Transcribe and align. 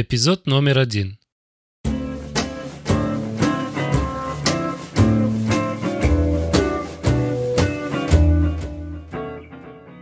Эпизод 0.00 0.46
номер 0.46 0.78
один. 0.78 1.18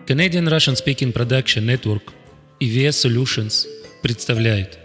Canadian 0.07 0.51
Russian 0.51 0.77
Speaking 0.77 1.15
Production 1.15 1.65
Network 1.65 2.13
и 2.61 2.69
VS 2.69 3.07
Solutions 3.07 3.67
представляют 4.03 4.79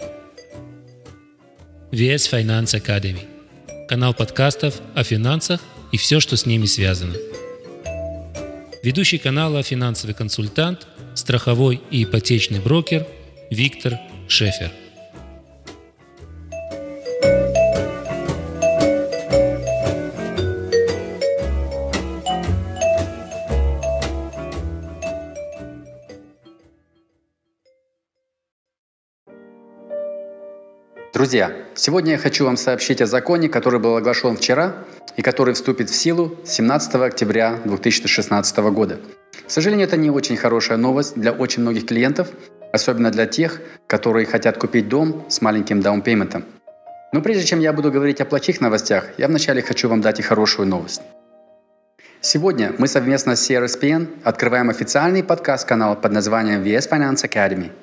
VS 1.91 2.31
Finance 2.31 2.81
Academy– 2.81 3.27
канал 3.89 4.13
подкастов 4.13 4.79
о 4.95 5.03
финансах 5.03 5.59
и 5.91 5.97
все, 5.97 6.21
что 6.21 6.37
с 6.37 6.45
ними 6.45 6.67
связано. 6.67 7.15
Ведущий 8.81 9.17
канала 9.17 9.61
финансовый 9.61 10.13
консультант, 10.13 10.87
страховой 11.15 11.81
и 11.91 12.05
ипотечный 12.05 12.61
брокер 12.61 13.05
Виктор 13.49 13.99
Шефер– 14.29 14.71
Друзья, 31.21 31.51
сегодня 31.75 32.13
я 32.13 32.17
хочу 32.17 32.45
вам 32.45 32.57
сообщить 32.57 32.99
о 32.99 33.05
законе, 33.05 33.47
который 33.47 33.79
был 33.79 33.95
оглашен 33.95 34.35
вчера 34.35 34.73
и 35.17 35.21
который 35.21 35.53
вступит 35.53 35.91
в 35.91 35.93
силу 35.93 36.35
17 36.45 36.95
октября 36.95 37.59
2016 37.63 38.57
года. 38.73 38.99
К 39.45 39.51
сожалению, 39.51 39.85
это 39.85 39.97
не 39.97 40.09
очень 40.09 40.35
хорошая 40.35 40.79
новость 40.79 41.13
для 41.15 41.31
очень 41.31 41.61
многих 41.61 41.85
клиентов, 41.85 42.29
особенно 42.73 43.11
для 43.11 43.27
тех, 43.27 43.61
которые 43.85 44.25
хотят 44.25 44.57
купить 44.57 44.89
дом 44.89 45.23
с 45.29 45.41
маленьким 45.41 45.81
даунпейментом. 45.81 46.43
Но 47.13 47.21
прежде 47.21 47.45
чем 47.45 47.59
я 47.59 47.71
буду 47.71 47.91
говорить 47.91 48.19
о 48.19 48.25
плохих 48.25 48.59
новостях, 48.59 49.05
я 49.19 49.27
вначале 49.27 49.61
хочу 49.61 49.89
вам 49.89 50.01
дать 50.01 50.19
и 50.19 50.23
хорошую 50.23 50.67
новость. 50.67 51.03
Сегодня 52.19 52.73
мы 52.79 52.87
совместно 52.87 53.35
с 53.35 53.47
CRSPN 53.47 54.07
открываем 54.23 54.71
официальный 54.71 55.23
подкаст-канал 55.23 55.97
под 55.97 56.13
названием 56.13 56.63
VS 56.63 56.89
Finance 56.89 57.29
Academy– 57.29 57.69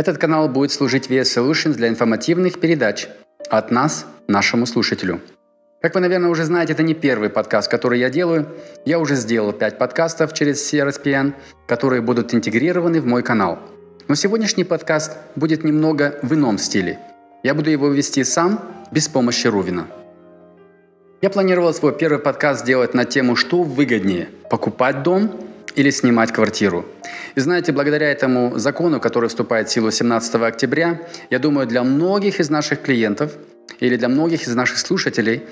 этот 0.00 0.16
канал 0.16 0.48
будет 0.48 0.72
служить 0.72 1.10
VS 1.10 1.36
Solutions 1.36 1.74
для 1.74 1.88
информативных 1.88 2.58
передач 2.58 3.08
от 3.50 3.70
нас 3.70 4.06
нашему 4.28 4.64
слушателю. 4.64 5.20
Как 5.82 5.94
вы, 5.94 6.00
наверное, 6.00 6.30
уже 6.30 6.44
знаете, 6.44 6.72
это 6.72 6.82
не 6.82 6.94
первый 6.94 7.28
подкаст, 7.28 7.70
который 7.70 8.00
я 8.00 8.08
делаю. 8.08 8.48
Я 8.86 8.98
уже 8.98 9.14
сделал 9.14 9.52
5 9.52 9.76
подкастов 9.76 10.32
через 10.32 10.72
CRSPN, 10.72 11.34
которые 11.66 12.00
будут 12.00 12.32
интегрированы 12.32 13.02
в 13.02 13.06
мой 13.06 13.22
канал. 13.22 13.58
Но 14.08 14.14
сегодняшний 14.14 14.64
подкаст 14.64 15.18
будет 15.36 15.64
немного 15.64 16.18
в 16.22 16.32
ином 16.32 16.56
стиле. 16.56 16.98
Я 17.42 17.54
буду 17.54 17.68
его 17.68 17.88
вести 17.88 18.24
сам, 18.24 18.58
без 18.90 19.06
помощи 19.06 19.48
Рувина. 19.48 19.86
Я 21.20 21.28
планировал 21.28 21.74
свой 21.74 21.94
первый 21.94 22.20
подкаст 22.20 22.62
сделать 22.62 22.94
на 22.94 23.04
тему 23.04 23.36
«Что 23.36 23.62
выгоднее– 23.62 24.30
покупать 24.50 25.02
дом 25.02 25.30
или 25.76 25.90
снимать 25.90 26.32
квартиру. 26.32 26.84
И 27.34 27.40
знаете, 27.40 27.72
благодаря 27.72 28.10
этому 28.10 28.58
закону, 28.58 29.00
который 29.00 29.28
вступает 29.28 29.68
в 29.68 29.72
силу 29.72 29.90
17 29.90 30.34
октября, 30.36 31.00
я 31.30 31.38
думаю, 31.38 31.66
для 31.66 31.82
многих 31.82 32.40
из 32.40 32.50
наших 32.50 32.82
клиентов 32.82 33.32
или 33.80 33.96
для 33.96 34.08
многих 34.08 34.42
из 34.42 34.54
наших 34.54 34.78
слушателей 34.78 35.42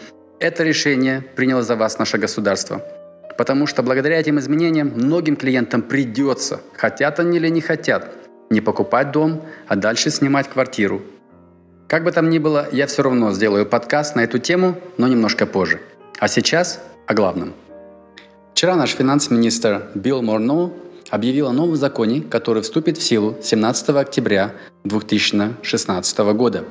это 0.40 0.62
решение 0.62 1.22
приняло 1.36 1.62
за 1.62 1.76
вас 1.76 1.98
наше 1.98 2.18
государство. 2.18 2.82
Потому 3.36 3.66
что 3.66 3.82
благодаря 3.82 4.18
этим 4.18 4.38
изменениям 4.38 4.92
многим 4.94 5.36
клиентам 5.36 5.82
придется, 5.82 6.60
хотят 6.76 7.20
они 7.20 7.38
или 7.38 7.48
не 7.48 7.60
хотят, 7.60 8.10
не 8.50 8.60
покупать 8.60 9.12
дом, 9.12 9.44
а 9.68 9.76
дальше 9.76 10.10
снимать 10.10 10.48
квартиру. 10.48 11.02
Как 11.88 12.04
бы 12.04 12.12
там 12.12 12.28
ни 12.28 12.38
было, 12.38 12.68
я 12.72 12.86
все 12.86 13.02
равно 13.02 13.32
сделаю 13.32 13.64
подкаст 13.64 14.16
на 14.16 14.20
эту 14.20 14.38
тему, 14.38 14.74
но 14.98 15.08
немножко 15.08 15.46
позже. 15.46 15.80
А 16.18 16.28
сейчас 16.28 16.80
о 17.06 17.14
главном– 17.14 17.54
Вчера 18.58 18.74
наш 18.74 18.90
финанс-министр 18.90 19.84
Билл 19.94 20.20
Морно 20.20 20.72
объявил 21.10 21.46
о 21.46 21.52
новом 21.52 21.76
законе, 21.76 22.22
который 22.22 22.60
вступит 22.60 22.98
в 22.98 23.02
силу 23.04 23.36
17 23.40 23.90
октября 23.90 24.52
2016 24.82 26.18
года. 26.34 26.64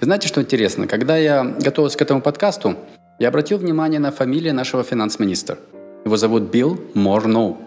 Знаете, 0.00 0.26
что 0.26 0.42
интересно? 0.42 0.88
Когда 0.88 1.16
я 1.16 1.44
готовился 1.44 1.96
к 1.98 2.02
этому 2.02 2.20
подкасту, 2.20 2.74
я 3.20 3.28
обратил 3.28 3.58
внимание 3.58 4.00
на 4.00 4.10
фамилию 4.10 4.52
нашего 4.52 4.82
финанс-министра. 4.82 5.56
Его 6.04 6.16
зовут 6.16 6.50
Билл 6.50 6.80
Морно. 6.94 7.58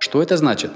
Что 0.00 0.22
это 0.22 0.36
значит? 0.36 0.70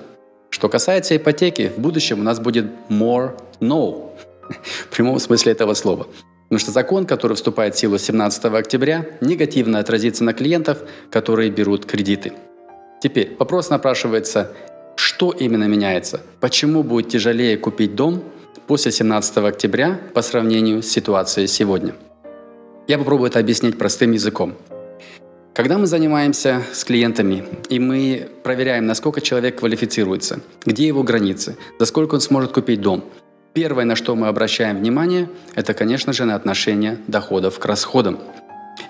Что 0.49 0.71
касается 0.71 1.15
ипотеки, 1.15 1.71
в 1.77 1.81
будущем 1.81 2.21
у 2.21 2.23
нас 2.23 2.41
будет 2.41 2.65
more 2.89 3.39
no. 3.61 4.11
В 4.49 4.89
прямом 4.89 5.19
смысле 5.19 5.53
этого 5.53 5.75
слова. 5.75 6.07
Потому 6.53 6.61
что 6.61 6.73
закон, 6.73 7.07
который 7.07 7.35
вступает 7.35 7.75
в 7.75 7.79
силу 7.79 7.97
17 7.97 8.45
октября, 8.45 9.07
негативно 9.23 9.79
отразится 9.79 10.23
на 10.23 10.35
клиентов, 10.35 10.81
которые 11.11 11.51
берут 11.51 11.87
кредиты. 11.87 12.35
Теперь 13.03 13.35
вопрос 13.39 13.71
напрашивается, 13.71 14.53
что 14.95 15.31
именно 15.31 15.65
меняется? 15.65 16.21
Почему 16.41 16.83
будет 16.83 17.09
тяжелее 17.09 17.57
купить 17.57 17.95
дом 17.95 18.23
после 18.67 18.93
17 18.93 19.39
октября 19.39 19.99
по 20.13 20.21
сравнению 20.21 20.83
с 20.83 20.89
ситуацией 20.89 21.47
сегодня? 21.47 21.95
Я 22.87 22.99
попробую 22.99 23.31
это 23.31 23.39
объяснить 23.39 23.79
простым 23.79 24.13
языком. 24.13 24.55
Когда 25.55 25.79
мы 25.79 25.87
занимаемся 25.87 26.63
с 26.71 26.85
клиентами, 26.85 27.45
и 27.71 27.79
мы 27.79 28.29
проверяем, 28.43 28.85
насколько 28.85 29.23
человек 29.23 29.59
квалифицируется, 29.59 30.41
где 30.67 30.87
его 30.87 31.03
границы, 31.03 31.57
за 31.79 31.87
сколько 31.87 32.17
он 32.17 32.21
сможет 32.21 32.53
купить 32.53 32.83
дом, 32.83 33.05
Первое, 33.55 33.85
на 33.85 33.97
что 33.97 34.17
мы 34.17 34.29
обращаем 34.29 34.79
внимание, 34.79 35.29
это, 35.55 35.75
конечно 35.75 36.15
же, 36.15 36.25
на 36.25 36.35
отношение 36.35 36.99
доходов 37.07 37.59
к 37.59 37.67
расходам. 37.67 38.19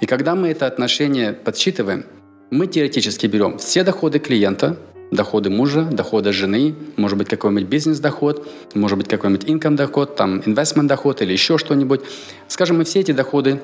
И 0.00 0.06
когда 0.06 0.36
мы 0.36 0.48
это 0.48 0.68
отношение 0.68 1.32
подсчитываем, 1.32 2.04
мы 2.50 2.68
теоретически 2.68 3.26
берем 3.26 3.58
все 3.58 3.82
доходы 3.82 4.20
клиента, 4.20 4.76
доходы 5.10 5.50
мужа, 5.50 5.82
доходы 5.82 6.32
жены, 6.32 6.76
может 6.96 7.18
быть 7.18 7.28
какой-нибудь 7.28 7.68
бизнес-доход, 7.68 8.48
может 8.74 8.98
быть 8.98 9.08
какой-нибудь 9.08 9.48
income 9.48 9.74
доход, 9.74 10.14
там 10.14 10.38
investment 10.40 10.86
доход 10.86 11.22
или 11.22 11.32
еще 11.32 11.58
что-нибудь. 11.58 12.02
Скажем, 12.46 12.78
мы 12.78 12.84
все 12.84 13.00
эти 13.00 13.10
доходы 13.10 13.60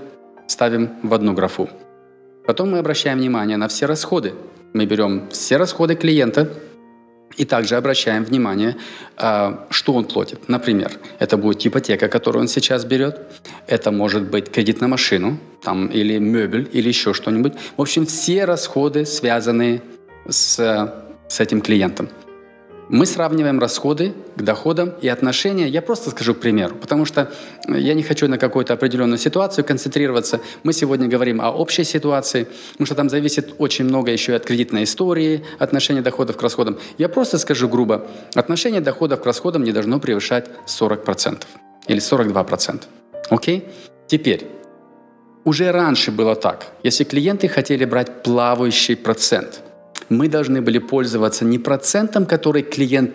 ставим 0.49 0.91
в 1.05 1.15
одну 1.15 1.33
графу. 1.33 1.71
Потом 2.45 2.73
мы 2.73 2.79
обращаем 2.79 3.19
внимание 3.19 3.57
на 3.57 3.69
все 3.69 3.87
расходы. 3.87 4.35
Мы 4.73 4.85
берем 4.85 5.29
все 5.31 5.59
расходы 5.59 5.95
клиента, 5.95 6.53
и 7.37 7.45
также 7.45 7.77
обращаем 7.77 8.25
внимание, 8.25 8.77
а, 9.17 9.67
что 9.71 9.95
он 9.95 10.05
платит. 10.05 10.49
Например, 10.49 10.93
это 11.19 11.37
будет 11.37 11.67
ипотека, 11.67 12.09
которую 12.09 12.43
он 12.43 12.49
сейчас 12.49 12.85
берет, 12.85 13.21
это 13.67 13.91
может 13.91 14.31
быть 14.31 14.51
кредит 14.51 14.81
на 14.81 14.89
машину, 14.89 15.39
там, 15.63 15.87
или 15.87 16.19
мебель, 16.19 16.69
или 16.73 16.89
еще 16.89 17.15
что-нибудь. 17.15 17.55
В 17.77 17.81
общем, 17.81 18.07
все 18.07 18.45
расходы, 18.45 19.05
связанные 19.05 19.83
с, 20.29 20.59
с 21.29 21.41
этим 21.41 21.61
клиентом. 21.61 22.09
Мы 22.89 23.05
сравниваем 23.05 23.59
расходы 23.61 24.15
к 24.35 24.43
доходам 24.43 24.95
и 25.03 25.09
отношения. 25.09 25.69
Я 25.69 25.83
просто 25.83 26.11
скажу 26.11 26.35
к 26.35 26.41
примеру, 26.41 26.75
потому 26.75 27.05
что 27.05 27.31
я 27.67 27.93
не 27.93 28.03
хочу 28.03 28.29
на 28.29 28.39
какую-то 28.39 28.73
определенную 28.73 29.19
ситуацию 29.19 29.65
концентрироваться. 29.65 30.41
Мы 30.63 30.73
сегодня 30.73 31.07
говорим 31.07 31.43
о 31.43 31.51
общей 31.51 31.85
ситуации, 31.85 32.47
потому 32.73 32.87
что 32.87 32.95
там 32.95 33.11
зависит 33.11 33.55
очень 33.59 33.85
много 33.85 34.11
еще 34.11 34.33
и 34.33 34.35
от 34.37 34.47
кредитной 34.47 34.85
истории, 34.85 35.45
отношения 35.59 36.01
доходов 36.01 36.39
к 36.39 36.43
расходам. 36.43 36.79
Я 36.97 37.11
просто 37.11 37.37
скажу 37.37 37.69
грубо, 37.69 38.07
отношение 38.35 38.81
доходов 38.81 39.21
к 39.21 39.27
расходам 39.27 39.65
не 39.65 39.73
должно 39.73 40.01
превышать 40.01 40.47
40% 40.67 41.43
или 41.89 42.01
42%. 42.01 42.85
Окей? 43.29 43.69
Теперь, 44.07 44.47
уже 45.45 45.71
раньше 45.73 46.11
было 46.11 46.35
так. 46.35 46.67
Если 46.83 47.05
клиенты 47.05 47.49
хотели 47.49 47.85
брать 47.85 48.23
плавающий 48.23 48.97
процент– 48.97 49.61
мы 50.09 50.29
должны 50.29 50.61
были 50.63 50.79
пользоваться 50.79 51.45
не 51.45 51.59
процентом, 51.59 52.27
который 52.27 52.63
клиент 52.63 53.13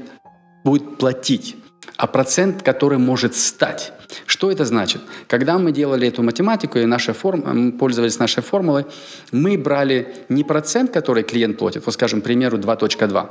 будет 0.64 0.98
платить, 0.98 1.56
а 1.98 2.08
процент, 2.08 2.64
который 2.64 2.98
может 2.98 3.36
стать. 3.36 3.94
Что 4.26 4.52
это 4.52 4.66
значит? 4.66 5.02
Когда 5.28 5.58
мы 5.58 5.72
делали 5.72 6.08
эту 6.08 6.24
математику 6.24 6.80
и 6.80 6.86
наша 6.86 7.14
форм... 7.14 7.74
пользовались 7.74 8.20
нашей 8.20 8.44
формулой, 8.44 8.86
мы 9.32 9.58
брали 9.58 10.08
не 10.30 10.44
процент, 10.44 10.92
который 10.92 11.24
клиент 11.24 11.58
платит, 11.58 11.86
вот 11.86 11.94
скажем, 11.94 12.22
к 12.22 12.24
примеру, 12.24 12.58
2.2, 12.58 13.30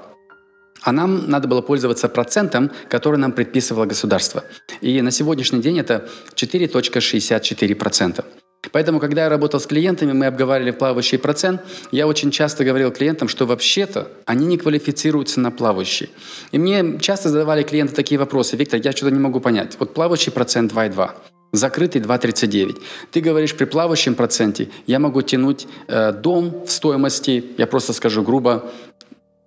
а 0.84 0.92
нам 0.92 1.30
надо 1.30 1.48
было 1.48 1.62
пользоваться 1.62 2.08
процентом, 2.08 2.70
который 2.88 3.18
нам 3.18 3.32
предписывало 3.32 3.86
государство. 3.86 4.44
И 4.80 5.00
на 5.00 5.10
сегодняшний 5.10 5.60
день 5.60 5.78
это 5.78 6.08
4.64%. 6.34 8.24
Поэтому, 8.70 9.00
когда 9.00 9.24
я 9.24 9.28
работал 9.28 9.58
с 9.58 9.66
клиентами, 9.66 10.12
мы 10.12 10.26
обговаривали 10.26 10.70
плавающий 10.70 11.18
процент, 11.18 11.62
я 11.90 12.06
очень 12.06 12.30
часто 12.30 12.64
говорил 12.64 12.92
клиентам, 12.92 13.28
что 13.28 13.44
вообще-то 13.44 14.08
они 14.24 14.46
не 14.46 14.56
квалифицируются 14.56 15.40
на 15.40 15.50
плавающий. 15.50 16.10
И 16.52 16.58
мне 16.58 16.98
часто 17.00 17.28
задавали 17.28 17.64
клиенты 17.64 17.94
такие 17.94 18.18
вопросы. 18.18 18.56
Виктор, 18.56 18.80
я 18.82 18.92
что-то 18.92 19.10
не 19.10 19.18
могу 19.18 19.40
понять. 19.40 19.76
Вот 19.78 19.94
плавающий 19.94 20.30
процент 20.30 20.72
2,2 20.72 21.10
закрытый 21.52 22.00
2,39. 22.00 22.80
Ты 23.10 23.20
говоришь, 23.20 23.54
при 23.54 23.66
плавающем 23.66 24.14
проценте 24.14 24.70
я 24.86 24.98
могу 24.98 25.20
тянуть 25.22 25.66
э, 25.86 26.12
дом 26.12 26.64
в 26.64 26.70
стоимости, 26.70 27.44
я 27.58 27.66
просто 27.66 27.92
скажу 27.92 28.22
грубо, 28.22 28.70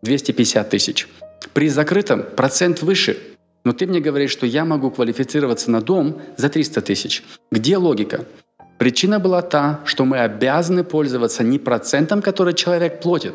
250 0.03 0.69
тысяч. 0.69 1.07
При 1.53 1.69
закрытом 1.69 2.23
процент 2.35 2.81
выше, 2.81 3.17
Но 3.63 3.73
ты 3.73 3.87
мне 3.87 3.99
говоришь, 3.99 4.29
что 4.29 4.45
я 4.45 4.63
могу 4.63 4.91
квалифицироваться 4.91 5.71
на 5.71 5.81
дом 5.81 6.21
за 6.37 6.49
300 6.49 6.81
тысяч. 6.81 7.23
Где 7.51 7.77
логика? 7.77 8.25
Причина 8.77 9.19
была 9.19 9.41
та, 9.41 9.79
что 9.85 10.03
мы 10.03 10.19
обязаны 10.19 10.83
пользоваться 10.83 11.43
не 11.43 11.59
процентом, 11.59 12.21
который 12.21 12.53
человек 12.53 13.01
платит, 13.01 13.33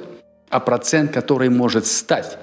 а 0.50 0.60
процент, 0.60 1.12
который 1.12 1.48
может 1.48 1.86
стать. 1.86 2.38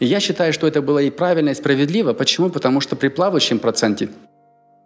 И 0.00 0.06
я 0.06 0.18
считаю, 0.18 0.52
что 0.52 0.66
это 0.66 0.82
было 0.82 0.98
и 0.98 1.10
правильно, 1.10 1.50
и 1.50 1.54
справедливо. 1.54 2.12
Почему? 2.12 2.50
Потому 2.50 2.80
что 2.80 2.96
при 2.96 3.08
плавающем 3.08 3.58
проценте 3.58 4.08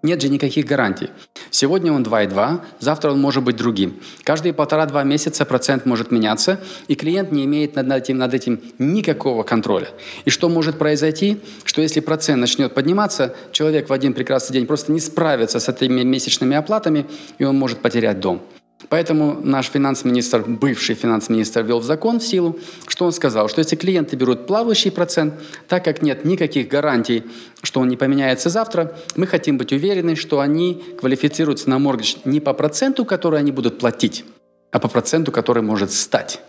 нет 0.05 0.21
же 0.23 0.29
никаких 0.29 0.67
гарантий. 0.67 1.11
Сегодня 1.51 1.93
он 1.93 2.03
2,2, 2.03 2.61
завтра 2.79 3.11
он 3.11 3.21
может 3.21 3.43
быть 3.43 3.56
другим. 3.56 4.01
Каждые 4.23 4.53
полтора-два 4.53 5.03
месяца 5.03 5.45
процент 5.45 5.87
может 5.87 6.12
меняться, 6.12 6.61
и 6.87 6.95
клиент 6.95 7.33
не 7.33 7.45
имеет 7.47 7.75
над 7.75 7.91
этим, 7.91 8.19
над 8.19 8.35
этим 8.35 8.61
никакого 8.79 9.43
контроля. 9.43 9.89
И 10.25 10.31
что 10.31 10.49
может 10.49 10.79
произойти? 10.79 11.41
Что 11.65 11.81
если 11.81 12.01
процент 12.01 12.41
начнет 12.41 12.75
подниматься, 12.75 13.35
человек 13.51 13.89
в 13.89 13.93
один 13.93 14.12
прекрасный 14.12 14.53
день 14.53 14.67
просто 14.67 14.93
не 14.93 15.01
справится 15.01 15.59
с 15.59 15.69
этими 15.69 16.03
месячными 16.03 16.55
оплатами, 16.55 17.06
и 17.39 17.45
он 17.45 17.59
может 17.59 17.79
потерять 17.79 18.21
дом. 18.21 18.43
Поэтому 18.89 19.41
наш 19.43 19.67
финанс-министр, 19.71 20.45
бывший 20.47 20.95
финанс-министр, 20.95 21.63
ввел 21.63 21.81
в 21.81 21.85
закон 21.85 22.21
в 22.21 22.25
силу, 22.25 22.59
что 22.87 23.07
он 23.07 23.13
сказал, 23.13 23.49
что 23.49 23.61
если 23.61 23.77
клиенты 23.77 24.17
берут 24.17 24.47
плавающий 24.47 24.91
процент, 24.91 25.35
так 25.69 25.85
как 25.85 26.03
нет 26.03 26.25
никаких 26.25 26.69
гарантий, 26.69 27.25
что 27.63 27.81
он 27.81 27.89
не 27.89 27.97
поменяется 27.97 28.51
завтра, 28.51 28.97
мы 29.17 29.27
хотим 29.27 29.59
быть 29.59 29.73
уверены, 29.73 30.17
что 30.17 30.41
они 30.41 30.83
квалифицируются 30.99 31.71
на 31.71 31.79
моргидж 31.79 32.17
не 32.25 32.41
по 32.41 32.53
проценту, 32.53 33.05
который 33.05 33.39
они 33.39 33.53
будут 33.53 33.79
платить, 33.79 34.25
а 34.71 34.79
по 34.79 34.89
проценту, 34.89 35.33
который 35.33 35.63
может 35.63 35.91
стать. 35.91 36.41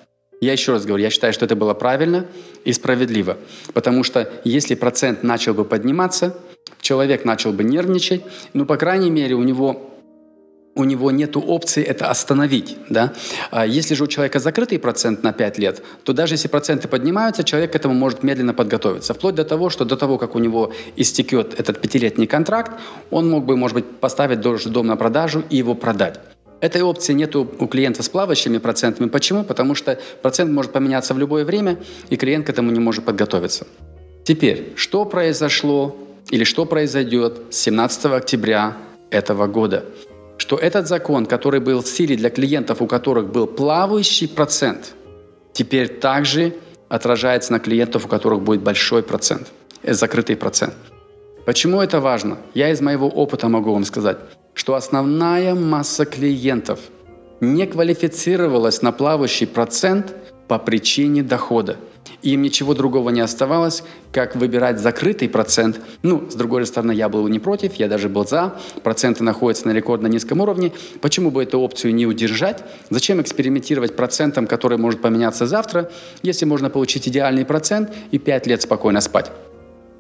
Я 0.41 0.51
еще 0.51 0.73
раз 0.73 0.85
говорю, 0.85 1.03
я 1.03 1.09
считаю, 1.09 1.31
что 1.31 1.45
это 1.45 1.55
было 1.55 1.73
правильно 1.73 2.27
и 2.65 2.73
справедливо, 2.73 3.37
потому 3.73 4.03
что 4.03 4.29
если 4.43 4.75
процент 4.75 5.23
начал 5.23 5.53
бы 5.53 5.63
подниматься, 5.63 6.37
человек 6.81 7.23
начал 7.23 7.53
бы 7.53 7.63
нервничать, 7.63 8.23
ну, 8.53 8.65
по 8.65 8.75
крайней 8.75 9.09
мере, 9.09 9.35
у 9.35 9.43
него 9.43 9.94
у 10.75 10.83
него 10.83 11.09
нет 11.11 11.37
опции 11.37 11.83
это 11.83 12.09
остановить. 12.09 12.77
Да? 12.89 13.13
А 13.49 13.65
если 13.65 13.95
же 13.95 14.03
у 14.03 14.07
человека 14.07 14.39
закрытый 14.39 14.77
процент 14.77 15.23
на 15.23 15.31
5 15.31 15.57
лет, 15.57 15.81
то 16.03 16.13
даже 16.13 16.33
если 16.33 16.49
проценты 16.49 16.87
поднимаются, 16.87 17.43
человек 17.43 17.71
к 17.71 17.75
этому 17.75 17.93
может 17.93 18.23
медленно 18.23 18.53
подготовиться. 18.53 19.13
Вплоть 19.13 19.35
до 19.35 19.45
того, 19.45 19.69
что 19.69 19.85
до 19.85 19.95
того, 19.95 20.17
как 20.17 20.35
у 20.35 20.39
него 20.39 20.73
истекет 20.97 21.57
этот 21.57 21.81
пятилетний 21.81 22.27
контракт, 22.27 22.73
он 23.09 23.29
мог 23.29 23.45
бы, 23.45 23.55
может 23.55 23.75
быть, 23.75 23.85
поставить 23.99 24.41
дом 24.41 24.87
на 24.87 24.97
продажу 24.97 25.43
и 25.49 25.57
его 25.57 25.75
продать. 25.75 26.19
Этой 26.61 26.81
опции 26.81 27.13
нет 27.13 27.35
у 27.35 27.45
клиента 27.67 28.03
с 28.03 28.09
плавающими 28.09 28.57
процентами. 28.57 29.09
Почему? 29.09 29.43
Потому 29.43 29.75
что 29.75 29.99
процент 30.21 30.51
может 30.51 30.71
поменяться 30.71 31.13
в 31.13 31.19
любое 31.19 31.45
время, 31.45 31.77
и 32.09 32.17
клиент 32.17 32.47
к 32.47 32.49
этому 32.49 32.71
не 32.71 32.79
может 32.79 33.05
подготовиться. 33.05 33.65
Теперь, 34.23 34.73
что 34.75 35.05
произошло 35.05 35.95
или 36.31 36.43
что 36.43 36.65
произойдет 36.65 37.41
17 37.51 38.05
октября 38.05 38.77
этого 39.11 39.47
года? 39.47 39.85
Что 40.37 40.57
этот 40.57 40.87
закон, 40.87 41.25
который 41.25 41.59
был 41.59 41.81
в 41.81 41.87
силе 41.87 42.15
для 42.15 42.29
клиентов, 42.29 42.81
у 42.81 42.87
которых 42.87 43.31
был 43.31 43.47
плавающий 43.47 44.27
процент, 44.27 44.95
теперь 45.53 45.87
также 45.87 46.53
отражается 46.89 47.51
на 47.53 47.59
клиентов, 47.59 48.05
у 48.05 48.07
которых 48.07 48.41
будет 48.41 48.61
большой 48.61 49.01
процент, 49.01 49.51
э, 49.83 49.93
закрытый 49.93 50.35
процент. 50.35 50.75
Почему 51.45 51.81
это 51.81 51.99
важно? 51.99 52.37
Я 52.53 52.69
из 52.69 52.81
моего 52.81 53.07
опыта 53.07 53.47
могу 53.47 53.71
вам 53.73 53.85
сказать, 53.85 54.17
что 54.53 54.73
основная 54.73 55.53
масса 55.55 56.05
клиентов 56.05 56.79
не 57.41 57.65
квалифицировалась 57.65 58.81
на 58.81 58.91
плавающий 58.91 59.47
процент 59.47 60.15
по 60.47 60.59
причине 60.59 61.23
дохода– 61.23 61.77
им 62.25 62.41
ничего 62.41 62.73
другого 62.73 63.11
не 63.11 63.21
оставалось, 63.21 63.83
как 64.11 64.35
выбирать 64.35 64.79
закрытый 64.79 65.29
процент. 65.29 65.79
Ну, 66.01 66.27
с 66.29 66.35
другой 66.35 66.65
стороны, 66.65 66.91
я 66.91 67.07
был 67.07 67.27
не 67.27 67.39
против, 67.39 67.75
я 67.75 67.87
даже 67.87 68.09
был 68.09 68.27
за. 68.27 68.55
Проценты 68.83 69.23
находятся 69.23 69.67
на 69.67 69.73
рекордно 69.73 70.07
низком 70.07 70.41
уровне. 70.41 70.71
Почему 71.01 71.29
бы 71.29 71.43
эту 71.43 71.59
опцию 71.59 71.93
не 71.93 72.07
удержать? 72.07 72.63
Зачем 72.89 73.21
экспериментировать 73.21 73.95
процентом, 73.95 74.47
который 74.47 74.77
может 74.77 75.01
поменяться 75.01 75.45
завтра, 75.45 75.91
если 76.23 76.45
можно 76.45 76.69
получить 76.69 77.07
идеальный 77.07 77.45
процент 77.45 77.93
и 78.11 78.17
5 78.17 78.47
лет 78.47 78.61
спокойно 78.61 79.01
спать? 79.01 79.31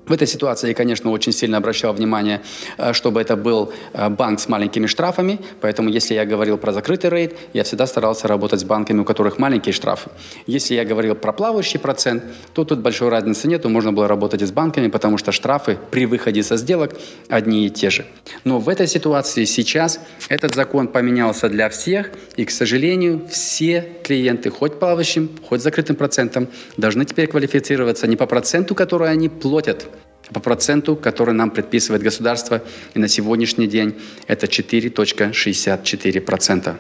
В 0.07 0.11
этой 0.11 0.27
ситуации 0.27 0.69
я, 0.69 0.73
конечно, 0.73 1.11
очень 1.11 1.31
сильно 1.31 1.57
обращал 1.57 1.93
внимание, 1.93 2.41
э, 2.77 2.93
чтобы 2.93 3.21
это 3.21 3.35
был 3.35 3.73
э, 3.93 4.09
банк 4.09 4.39
с 4.39 4.47
маленькими 4.47 4.85
штрафами, 4.85 5.39
поэтому 5.61 5.89
если 5.89 6.13
я 6.13 6.25
говорил 6.25 6.57
про 6.57 6.71
закрытый 6.71 7.09
рейд, 7.09 7.35
я 7.53 7.63
всегда 7.63 7.87
старался 7.87 8.27
работать 8.27 8.59
с 8.59 8.63
банками, 8.63 8.99
у 8.99 9.05
которых 9.05 9.39
маленькие 9.39 9.73
штрафы. 9.73 10.11
Если 10.45 10.75
я 10.75 10.85
говорил 10.85 11.15
про 11.15 11.33
плавающий 11.33 11.79
процент, 11.79 12.23
то 12.53 12.63
тут 12.65 12.79
большой 12.79 13.09
разницы 13.09 13.47
нет, 13.47 13.65
можно 13.65 13.91
было 13.91 14.07
работать 14.07 14.41
и 14.41 14.45
с 14.45 14.51
банками, 14.51 14.87
потому 14.87 15.17
что 15.17 15.31
штрафы 15.31 15.77
при 15.89 16.05
выходе 16.05 16.43
со 16.43 16.57
сделок 16.57 16.95
одни 17.29 17.65
и 17.65 17.69
те 17.69 17.89
же. 17.89 18.05
Но 18.43 18.59
в 18.59 18.69
этой 18.69 18.87
ситуации 18.87 19.45
сейчас 19.45 19.99
этот 20.29 20.53
закон 20.53 20.87
поменялся 20.87 21.49
для 21.49 21.69
всех, 21.69 22.11
и, 22.35 22.45
к 22.45 22.51
сожалению, 22.51 23.27
все 23.29 23.93
клиенты, 24.03 24.51
хоть 24.51 24.79
плавающим, 24.79 25.29
хоть 25.49 25.61
закрытым 25.61 25.95
процентом, 25.95 26.47
должны 26.77 27.05
теперь 27.05 27.27
квалифицироваться 27.27 28.07
не 28.07 28.15
по 28.15 28.27
проценту, 28.27 28.75
который 28.75 29.09
они 29.09 29.29
платят, 29.29 29.87
по 30.33 30.39
проценту, 30.39 30.95
который 30.95 31.33
нам 31.33 31.51
предписывает 31.51 32.03
государство, 32.03 32.61
и 32.93 32.99
на 32.99 33.07
сегодняшний 33.07 33.67
день 33.67 33.95
это 34.27 34.47
4.64%. 34.47 36.75